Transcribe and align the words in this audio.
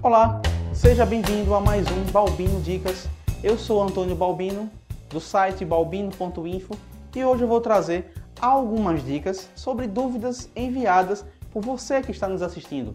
Olá, 0.00 0.40
seja 0.72 1.04
bem-vindo 1.04 1.52
a 1.54 1.60
mais 1.60 1.84
um 1.90 2.04
Balbino 2.12 2.60
Dicas. 2.60 3.08
Eu 3.42 3.58
sou 3.58 3.82
Antônio 3.82 4.14
Balbino, 4.14 4.70
do 5.10 5.18
site 5.18 5.64
balbino.info, 5.64 6.76
e 7.16 7.24
hoje 7.24 7.42
eu 7.42 7.48
vou 7.48 7.60
trazer 7.60 8.12
algumas 8.40 9.04
dicas 9.04 9.50
sobre 9.56 9.88
dúvidas 9.88 10.48
enviadas 10.54 11.24
por 11.50 11.64
você 11.64 12.00
que 12.00 12.12
está 12.12 12.28
nos 12.28 12.42
assistindo. 12.42 12.94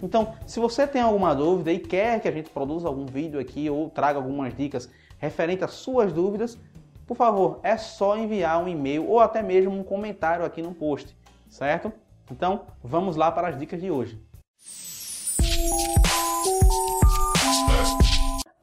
Então, 0.00 0.32
se 0.46 0.60
você 0.60 0.86
tem 0.86 1.02
alguma 1.02 1.34
dúvida 1.34 1.72
e 1.72 1.78
quer 1.80 2.20
que 2.20 2.28
a 2.28 2.32
gente 2.32 2.50
produza 2.50 2.86
algum 2.86 3.04
vídeo 3.04 3.40
aqui 3.40 3.68
ou 3.68 3.90
traga 3.90 4.20
algumas 4.20 4.56
dicas 4.56 4.88
referente 5.18 5.64
às 5.64 5.72
suas 5.72 6.12
dúvidas, 6.12 6.56
por 7.04 7.16
favor, 7.16 7.58
é 7.64 7.76
só 7.76 8.16
enviar 8.16 8.62
um 8.62 8.68
e-mail 8.68 9.08
ou 9.08 9.18
até 9.18 9.42
mesmo 9.42 9.76
um 9.76 9.82
comentário 9.82 10.44
aqui 10.44 10.62
no 10.62 10.72
post, 10.72 11.16
certo? 11.48 11.92
Então, 12.30 12.62
vamos 12.82 13.16
lá 13.16 13.32
para 13.32 13.48
as 13.48 13.58
dicas 13.58 13.80
de 13.80 13.90
hoje. 13.90 14.22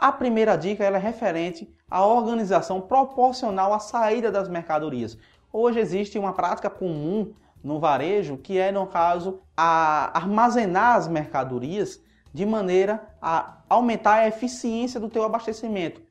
A 0.02 0.12
primeira 0.12 0.56
dica 0.56 0.84
é 0.84 0.98
referente 0.98 1.72
à 1.88 2.04
organização 2.04 2.82
proporcional 2.82 3.72
à 3.72 3.78
saída 3.78 4.32
das 4.32 4.50
mercadorias. 4.50 5.16
Hoje 5.54 5.80
existe 5.80 6.18
uma 6.18 6.34
prática 6.34 6.72
comum 6.72 7.36
no 7.64 7.80
varejo 7.80 8.36
que 8.36 8.58
é, 8.58 8.72
no 8.72 8.88
caso, 8.88 9.42
a 9.56 10.10
armazenar 10.18 10.96
as 10.96 11.08
mercadorias 11.08 12.02
de 12.34 12.48
maneira 12.48 13.16
a 13.22 13.60
aumentar 13.70 14.16
a 14.16 14.28
eficiência 14.28 15.00
do 15.00 15.08
teu 15.08 15.22
abastecimento. 15.22 16.02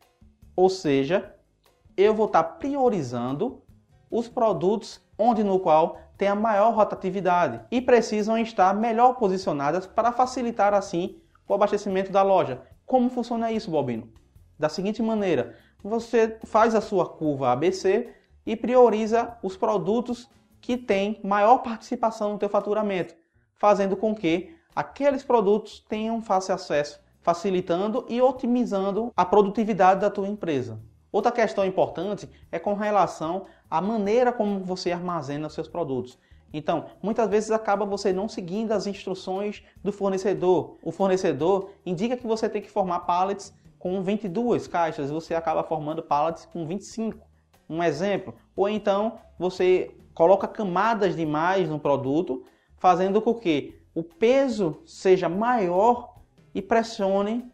Ou 0.54 0.70
seja, 0.70 1.34
eu 1.96 2.14
vou 2.14 2.26
estar 2.26 2.44
priorizando 2.44 3.60
os 4.08 4.28
produtos 4.28 5.00
onde 5.18 5.42
no 5.42 5.58
qual 5.58 5.98
tem 6.16 6.28
a 6.28 6.36
maior 6.36 6.76
rotatividade 6.76 7.60
e 7.72 7.80
precisam 7.80 8.38
estar 8.38 8.72
melhor 8.72 9.14
posicionadas 9.14 9.84
para 9.84 10.12
facilitar 10.12 10.74
assim 10.74 11.20
o 11.48 11.54
abastecimento 11.54 12.12
da 12.12 12.22
loja. 12.22 12.69
Como 12.90 13.08
funciona 13.08 13.52
isso, 13.52 13.70
Bobino? 13.70 14.08
Da 14.58 14.68
seguinte 14.68 15.00
maneira, 15.00 15.54
você 15.80 16.40
faz 16.42 16.74
a 16.74 16.80
sua 16.80 17.08
curva 17.08 17.52
ABC 17.52 18.12
e 18.44 18.56
prioriza 18.56 19.38
os 19.44 19.56
produtos 19.56 20.28
que 20.60 20.76
têm 20.76 21.20
maior 21.22 21.58
participação 21.58 22.32
no 22.32 22.38
teu 22.40 22.48
faturamento, 22.48 23.14
fazendo 23.54 23.96
com 23.96 24.12
que 24.12 24.56
aqueles 24.74 25.22
produtos 25.22 25.84
tenham 25.88 26.20
fácil 26.20 26.52
acesso, 26.52 27.00
facilitando 27.20 28.04
e 28.08 28.20
otimizando 28.20 29.12
a 29.16 29.24
produtividade 29.24 30.00
da 30.00 30.10
tua 30.10 30.26
empresa. 30.26 30.82
Outra 31.12 31.30
questão 31.30 31.64
importante 31.64 32.28
é 32.50 32.58
com 32.58 32.74
relação 32.74 33.46
à 33.70 33.80
maneira 33.80 34.32
como 34.32 34.64
você 34.64 34.90
armazena 34.90 35.48
seus 35.48 35.68
produtos. 35.68 36.18
Então, 36.52 36.86
muitas 37.02 37.28
vezes 37.28 37.50
acaba 37.50 37.84
você 37.84 38.12
não 38.12 38.28
seguindo 38.28 38.72
as 38.72 38.86
instruções 38.86 39.62
do 39.82 39.92
fornecedor. 39.92 40.76
O 40.82 40.90
fornecedor 40.90 41.70
indica 41.86 42.16
que 42.16 42.26
você 42.26 42.48
tem 42.48 42.60
que 42.60 42.70
formar 42.70 43.00
pallets 43.00 43.54
com 43.78 44.02
22 44.02 44.66
caixas 44.66 45.10
e 45.10 45.12
você 45.12 45.34
acaba 45.34 45.62
formando 45.62 46.02
pallets 46.02 46.46
com 46.46 46.66
25. 46.66 47.18
Um 47.68 47.82
exemplo. 47.82 48.34
Ou 48.56 48.68
então 48.68 49.18
você 49.38 49.94
coloca 50.12 50.48
camadas 50.48 51.16
demais 51.16 51.68
no 51.68 51.78
produto, 51.78 52.44
fazendo 52.76 53.22
com 53.22 53.34
que 53.34 53.80
o 53.94 54.02
peso 54.02 54.80
seja 54.84 55.28
maior 55.28 56.16
e 56.54 56.60
pressione 56.60 57.50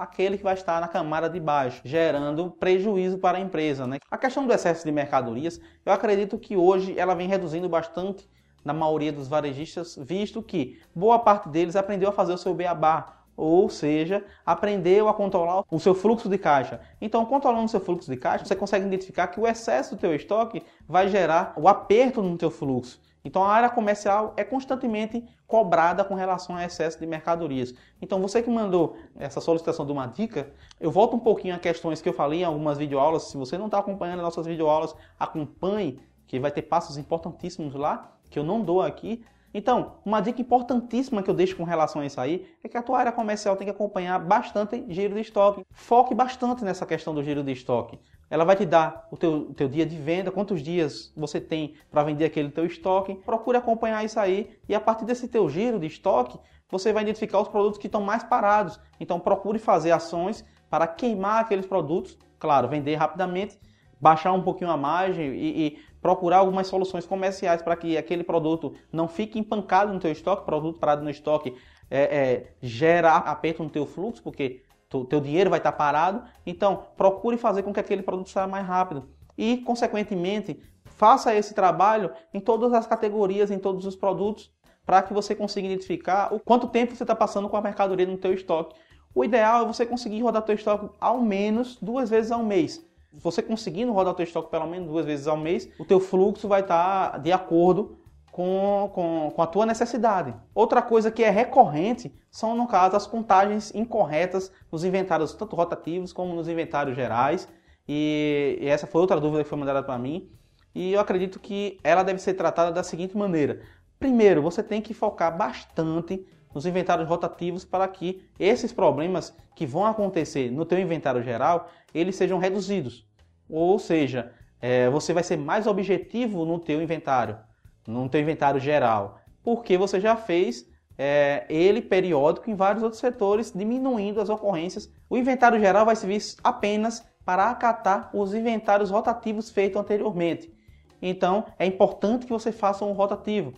aquele 0.00 0.38
que 0.38 0.42
vai 0.42 0.54
estar 0.54 0.80
na 0.80 0.88
camada 0.88 1.28
de 1.28 1.38
baixo, 1.38 1.82
gerando 1.84 2.50
prejuízo 2.50 3.18
para 3.18 3.36
a 3.36 3.40
empresa. 3.40 3.86
Né? 3.86 3.98
A 4.10 4.16
questão 4.16 4.46
do 4.46 4.52
excesso 4.52 4.82
de 4.82 4.90
mercadorias, 4.90 5.60
eu 5.84 5.92
acredito 5.92 6.38
que 6.38 6.56
hoje 6.56 6.98
ela 6.98 7.14
vem 7.14 7.28
reduzindo 7.28 7.68
bastante 7.68 8.26
na 8.64 8.72
maioria 8.72 9.12
dos 9.12 9.28
varejistas, 9.28 9.98
visto 10.00 10.42
que 10.42 10.80
boa 10.94 11.18
parte 11.18 11.50
deles 11.50 11.76
aprendeu 11.76 12.08
a 12.08 12.12
fazer 12.12 12.32
o 12.32 12.38
seu 12.38 12.54
beabá, 12.54 13.18
ou 13.36 13.68
seja, 13.68 14.24
aprendeu 14.44 15.06
a 15.06 15.14
controlar 15.14 15.64
o 15.70 15.78
seu 15.78 15.94
fluxo 15.94 16.30
de 16.30 16.38
caixa. 16.38 16.80
Então, 16.98 17.26
controlando 17.26 17.66
o 17.66 17.68
seu 17.68 17.80
fluxo 17.80 18.10
de 18.10 18.16
caixa, 18.16 18.46
você 18.46 18.56
consegue 18.56 18.86
identificar 18.86 19.28
que 19.28 19.38
o 19.40 19.46
excesso 19.46 19.96
do 19.96 20.00
teu 20.00 20.14
estoque 20.14 20.62
vai 20.88 21.08
gerar 21.08 21.52
o 21.56 21.68
aperto 21.68 22.22
no 22.22 22.38
teu 22.38 22.50
fluxo. 22.50 23.00
Então 23.24 23.44
a 23.44 23.52
área 23.52 23.68
comercial 23.68 24.32
é 24.36 24.44
constantemente 24.44 25.24
cobrada 25.46 26.04
com 26.04 26.14
relação 26.14 26.56
ao 26.56 26.62
excesso 26.62 26.98
de 26.98 27.06
mercadorias. 27.06 27.74
Então 28.00 28.20
você 28.20 28.42
que 28.42 28.50
mandou 28.50 28.96
essa 29.16 29.40
solicitação 29.40 29.84
de 29.84 29.92
uma 29.92 30.06
dica, 30.06 30.52
eu 30.80 30.90
volto 30.90 31.16
um 31.16 31.20
pouquinho 31.20 31.54
a 31.54 31.58
questões 31.58 32.00
que 32.00 32.08
eu 32.08 32.12
falei 32.12 32.40
em 32.40 32.44
algumas 32.44 32.78
videoaulas. 32.78 33.24
Se 33.24 33.36
você 33.36 33.58
não 33.58 33.66
está 33.66 33.78
acompanhando 33.78 34.22
nossas 34.22 34.46
videoaulas, 34.46 34.94
acompanhe, 35.18 36.00
que 36.26 36.38
vai 36.38 36.50
ter 36.50 36.62
passos 36.62 36.96
importantíssimos 36.96 37.74
lá, 37.74 38.12
que 38.30 38.38
eu 38.38 38.44
não 38.44 38.62
dou 38.62 38.80
aqui. 38.80 39.24
Então, 39.52 39.96
uma 40.04 40.20
dica 40.20 40.40
importantíssima 40.40 41.22
que 41.22 41.30
eu 41.30 41.34
deixo 41.34 41.56
com 41.56 41.64
relação 41.64 42.00
a 42.00 42.06
isso 42.06 42.20
aí 42.20 42.46
é 42.62 42.68
que 42.68 42.76
a 42.76 42.82
tua 42.82 42.98
área 42.98 43.12
comercial 43.12 43.56
tem 43.56 43.66
que 43.66 43.70
acompanhar 43.70 44.18
bastante 44.18 44.84
giro 44.88 45.14
de 45.14 45.20
estoque. 45.20 45.64
Foque 45.72 46.14
bastante 46.14 46.64
nessa 46.64 46.86
questão 46.86 47.14
do 47.14 47.22
giro 47.22 47.42
de 47.42 47.50
estoque. 47.52 47.98
Ela 48.30 48.44
vai 48.44 48.54
te 48.54 48.64
dar 48.64 49.08
o 49.10 49.16
teu, 49.16 49.32
o 49.32 49.54
teu 49.54 49.68
dia 49.68 49.84
de 49.84 49.96
venda, 49.96 50.30
quantos 50.30 50.62
dias 50.62 51.12
você 51.16 51.40
tem 51.40 51.74
para 51.90 52.04
vender 52.04 52.24
aquele 52.24 52.48
teu 52.48 52.64
estoque. 52.64 53.16
Procure 53.16 53.58
acompanhar 53.58 54.04
isso 54.04 54.20
aí 54.20 54.56
e 54.68 54.74
a 54.74 54.80
partir 54.80 55.04
desse 55.04 55.26
teu 55.26 55.48
giro 55.48 55.80
de 55.80 55.88
estoque, 55.88 56.38
você 56.70 56.92
vai 56.92 57.02
identificar 57.02 57.40
os 57.40 57.48
produtos 57.48 57.78
que 57.78 57.88
estão 57.88 58.00
mais 58.00 58.22
parados. 58.22 58.78
Então 59.00 59.18
procure 59.18 59.58
fazer 59.58 59.90
ações 59.90 60.44
para 60.70 60.86
queimar 60.86 61.40
aqueles 61.40 61.66
produtos, 61.66 62.16
claro, 62.38 62.68
vender 62.68 62.94
rapidamente, 62.94 63.58
baixar 64.00 64.32
um 64.32 64.42
pouquinho 64.42 64.70
a 64.70 64.76
margem 64.76 65.34
e, 65.34 65.66
e 65.66 65.78
procurar 66.00 66.38
algumas 66.38 66.66
soluções 66.66 67.06
comerciais 67.06 67.60
para 67.60 67.76
que 67.76 67.96
aquele 67.96 68.24
produto 68.24 68.74
não 68.92 69.06
fique 69.06 69.38
empancado 69.38 69.92
no 69.92 70.00
teu 70.00 70.10
estoque, 70.10 70.46
produto 70.46 70.78
parado 70.78 71.02
no 71.02 71.10
estoque 71.10 71.54
é, 71.90 72.02
é, 72.02 72.52
gera 72.62 73.16
aperto 73.16 73.62
no 73.62 73.70
teu 73.70 73.84
fluxo, 73.84 74.22
porque 74.22 74.62
teu 75.08 75.20
dinheiro 75.20 75.50
vai 75.50 75.58
estar 75.58 75.72
parado. 75.72 76.22
Então, 76.44 76.84
procure 76.96 77.36
fazer 77.36 77.62
com 77.62 77.72
que 77.72 77.80
aquele 77.80 78.02
produto 78.02 78.30
saia 78.30 78.46
mais 78.46 78.66
rápido. 78.66 79.08
E, 79.36 79.58
consequentemente, 79.58 80.60
faça 80.84 81.34
esse 81.34 81.54
trabalho 81.54 82.10
em 82.34 82.40
todas 82.40 82.72
as 82.72 82.86
categorias, 82.86 83.50
em 83.50 83.58
todos 83.58 83.86
os 83.86 83.94
produtos, 83.94 84.52
para 84.84 85.02
que 85.02 85.12
você 85.12 85.34
consiga 85.34 85.68
identificar 85.68 86.34
o 86.34 86.40
quanto 86.40 86.66
tempo 86.66 86.94
você 86.94 87.04
está 87.04 87.14
passando 87.14 87.48
com 87.48 87.56
a 87.56 87.60
mercadoria 87.60 88.06
no 88.06 88.18
teu 88.18 88.32
estoque. 88.32 88.74
O 89.14 89.24
ideal 89.24 89.62
é 89.62 89.66
você 89.66 89.84
conseguir 89.84 90.22
rodar 90.22 90.42
teu 90.42 90.54
estoque 90.54 90.88
ao 91.00 91.20
menos 91.20 91.76
duas 91.80 92.10
vezes 92.10 92.32
ao 92.32 92.42
mês. 92.42 92.84
Você 93.12 93.42
conseguindo 93.42 93.92
rodar 93.92 94.14
teu 94.14 94.24
estoque 94.24 94.50
pelo 94.50 94.66
menos 94.66 94.88
duas 94.88 95.04
vezes 95.04 95.26
ao 95.26 95.36
mês, 95.36 95.68
o 95.78 95.84
teu 95.84 95.98
fluxo 95.98 96.46
vai 96.46 96.60
estar 96.60 97.18
de 97.18 97.32
acordo 97.32 97.98
com, 98.30 98.90
com, 98.94 99.32
com 99.34 99.42
a 99.42 99.46
tua 99.46 99.66
necessidade. 99.66 100.34
Outra 100.54 100.80
coisa 100.80 101.10
que 101.10 101.22
é 101.22 101.30
recorrente 101.30 102.14
são, 102.30 102.54
no 102.54 102.66
caso, 102.66 102.96
as 102.96 103.06
contagens 103.06 103.74
incorretas 103.74 104.52
nos 104.70 104.84
inventários, 104.84 105.34
tanto 105.34 105.56
rotativos 105.56 106.12
como 106.12 106.34
nos 106.34 106.48
inventários 106.48 106.94
gerais. 106.94 107.48
E, 107.88 108.56
e 108.60 108.66
essa 108.68 108.86
foi 108.86 109.00
outra 109.00 109.20
dúvida 109.20 109.42
que 109.42 109.48
foi 109.48 109.58
mandada 109.58 109.82
para 109.82 109.98
mim. 109.98 110.30
E 110.74 110.92
eu 110.92 111.00
acredito 111.00 111.40
que 111.40 111.78
ela 111.82 112.04
deve 112.04 112.20
ser 112.20 112.34
tratada 112.34 112.70
da 112.70 112.84
seguinte 112.84 113.16
maneira. 113.16 113.60
Primeiro, 113.98 114.40
você 114.40 114.62
tem 114.62 114.80
que 114.80 114.94
focar 114.94 115.36
bastante 115.36 116.24
nos 116.54 116.66
inventários 116.66 117.08
rotativos 117.08 117.64
para 117.64 117.86
que 117.86 118.22
esses 118.38 118.72
problemas 118.72 119.36
que 119.54 119.66
vão 119.66 119.86
acontecer 119.86 120.50
no 120.50 120.64
teu 120.64 120.78
inventário 120.78 121.22
geral, 121.22 121.68
eles 121.94 122.16
sejam 122.16 122.38
reduzidos. 122.38 123.06
Ou 123.48 123.78
seja, 123.78 124.32
é, 124.60 124.88
você 124.90 125.12
vai 125.12 125.22
ser 125.22 125.36
mais 125.36 125.66
objetivo 125.66 126.44
no 126.44 126.58
teu 126.58 126.82
inventário 126.82 127.38
no 127.86 128.08
teu 128.08 128.20
inventário 128.20 128.60
geral, 128.60 129.20
porque 129.42 129.76
você 129.76 130.00
já 130.00 130.16
fez 130.16 130.66
é, 130.96 131.46
ele 131.48 131.80
periódico 131.80 132.50
em 132.50 132.54
vários 132.54 132.82
outros 132.82 133.00
setores, 133.00 133.52
diminuindo 133.54 134.20
as 134.20 134.28
ocorrências. 134.28 134.92
O 135.08 135.16
inventário 135.16 135.58
geral 135.58 135.84
vai 135.84 135.96
servir 135.96 136.20
apenas 136.44 137.04
para 137.24 137.50
acatar 137.50 138.10
os 138.14 138.34
inventários 138.34 138.90
rotativos 138.90 139.50
feitos 139.50 139.80
anteriormente. 139.80 140.52
Então, 141.00 141.46
é 141.58 141.64
importante 141.64 142.26
que 142.26 142.32
você 142.32 142.52
faça 142.52 142.84
um 142.84 142.92
rotativo. 142.92 143.54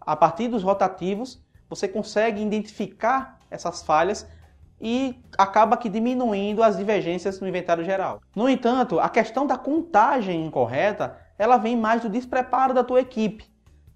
A 0.00 0.16
partir 0.16 0.48
dos 0.48 0.62
rotativos, 0.62 1.44
você 1.68 1.88
consegue 1.88 2.42
identificar 2.42 3.38
essas 3.50 3.82
falhas 3.82 4.26
e 4.80 5.18
acaba 5.38 5.76
que 5.76 5.88
diminuindo 5.88 6.62
as 6.62 6.76
divergências 6.76 7.40
no 7.40 7.48
inventário 7.48 7.84
geral. 7.84 8.20
No 8.34 8.48
entanto, 8.48 9.00
a 9.00 9.08
questão 9.08 9.46
da 9.46 9.56
contagem 9.56 10.44
incorreta, 10.44 11.16
ela 11.38 11.56
vem 11.56 11.76
mais 11.76 12.02
do 12.02 12.08
despreparo 12.08 12.74
da 12.74 12.84
tua 12.84 13.00
equipe. 13.00 13.44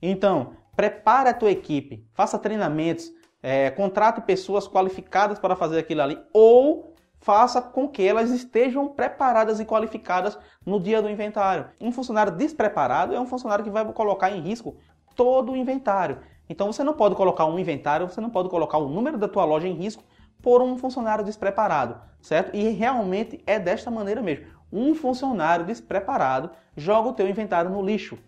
Então, 0.00 0.54
prepare 0.74 1.28
a 1.28 1.34
tua 1.34 1.50
equipe, 1.50 2.06
faça 2.14 2.38
treinamentos, 2.38 3.10
é, 3.42 3.70
contrate 3.70 4.22
pessoas 4.22 4.66
qualificadas 4.66 5.38
para 5.38 5.56
fazer 5.56 5.78
aquilo 5.78 6.02
ali, 6.02 6.18
ou 6.32 6.94
faça 7.18 7.60
com 7.60 7.86
que 7.86 8.02
elas 8.02 8.30
estejam 8.30 8.88
preparadas 8.88 9.60
e 9.60 9.64
qualificadas 9.64 10.38
no 10.64 10.80
dia 10.80 11.02
do 11.02 11.10
inventário. 11.10 11.66
Um 11.78 11.92
funcionário 11.92 12.32
despreparado 12.32 13.14
é 13.14 13.20
um 13.20 13.26
funcionário 13.26 13.64
que 13.64 13.70
vai 13.70 13.84
colocar 13.92 14.30
em 14.30 14.40
risco 14.40 14.76
todo 15.14 15.52
o 15.52 15.56
inventário. 15.56 16.18
Então 16.50 16.66
você 16.66 16.82
não 16.82 16.94
pode 16.94 17.14
colocar 17.14 17.46
um 17.46 17.60
inventário, 17.60 18.08
você 18.08 18.20
não 18.20 18.28
pode 18.28 18.48
colocar 18.48 18.76
o 18.76 18.88
número 18.88 19.16
da 19.16 19.28
tua 19.28 19.44
loja 19.44 19.68
em 19.68 19.74
risco 19.74 20.02
por 20.42 20.60
um 20.60 20.76
funcionário 20.76 21.24
despreparado, 21.24 22.00
certo? 22.20 22.56
E 22.56 22.68
realmente 22.70 23.40
é 23.46 23.56
desta 23.56 23.88
maneira 23.88 24.20
mesmo. 24.20 24.46
Um 24.72 24.92
funcionário 24.92 25.64
despreparado 25.64 26.50
joga 26.76 27.08
o 27.08 27.12
teu 27.12 27.28
inventário 27.28 27.70
no 27.70 27.80
lixo. 27.80 28.18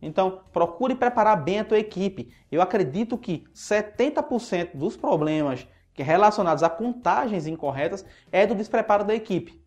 Então, 0.00 0.40
procure 0.52 0.94
preparar 0.94 1.42
bem 1.42 1.60
a 1.60 1.64
tua 1.64 1.78
equipe. 1.78 2.32
Eu 2.50 2.62
acredito 2.62 3.18
que 3.18 3.44
70% 3.54 4.70
dos 4.74 4.96
problemas 4.96 5.68
relacionados 5.94 6.62
a 6.62 6.70
contagens 6.70 7.46
incorretas 7.46 8.06
é 8.32 8.46
do 8.46 8.54
despreparo 8.54 9.04
da 9.04 9.14
equipe. 9.14 9.62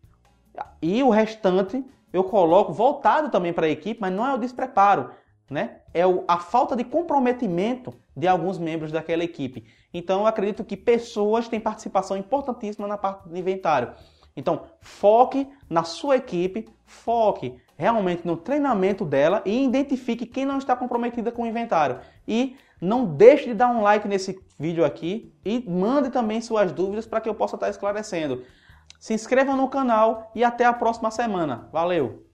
E 0.82 1.00
o 1.00 1.10
restante 1.10 1.84
eu 2.12 2.24
coloco 2.24 2.72
voltado 2.72 3.28
também 3.30 3.52
para 3.52 3.66
a 3.66 3.70
equipe, 3.70 4.00
mas 4.00 4.12
não 4.12 4.26
é 4.26 4.34
o 4.34 4.38
despreparo, 4.38 5.10
né? 5.50 5.78
É 5.92 6.02
a 6.28 6.38
falta 6.38 6.76
de 6.76 6.84
comprometimento 6.84 7.92
de 8.16 8.28
alguns 8.28 8.56
membros 8.56 8.92
daquela 8.92 9.24
equipe. 9.24 9.66
Então 9.92 10.20
eu 10.20 10.26
acredito 10.26 10.64
que 10.64 10.76
pessoas 10.76 11.48
têm 11.48 11.58
participação 11.58 12.16
importantíssima 12.16 12.86
na 12.86 12.96
parte 12.96 13.28
do 13.28 13.36
inventário. 13.36 13.92
Então, 14.36 14.62
foque 14.80 15.48
na 15.68 15.82
sua 15.82 16.16
equipe, 16.16 16.68
foque 16.86 17.56
realmente 17.76 18.24
no 18.24 18.36
treinamento 18.36 19.04
dela 19.04 19.42
e 19.44 19.64
identifique 19.64 20.24
quem 20.24 20.44
não 20.44 20.58
está 20.58 20.76
comprometida 20.76 21.32
com 21.32 21.42
o 21.42 21.46
inventário. 21.46 21.98
E 22.26 22.56
não 22.80 23.04
deixe 23.04 23.46
de 23.46 23.54
dar 23.54 23.68
um 23.68 23.82
like 23.82 24.06
nesse 24.06 24.40
vídeo 24.58 24.84
aqui 24.84 25.34
e 25.44 25.68
mande 25.68 26.10
também 26.10 26.40
suas 26.40 26.72
dúvidas 26.72 27.06
para 27.06 27.20
que 27.20 27.28
eu 27.28 27.34
possa 27.34 27.56
estar 27.56 27.68
esclarecendo. 27.68 28.44
Se 28.98 29.12
inscreva 29.14 29.56
no 29.56 29.68
canal 29.68 30.30
e 30.34 30.44
até 30.44 30.64
a 30.64 30.72
próxima 30.72 31.10
semana. 31.10 31.68
Valeu! 31.72 32.29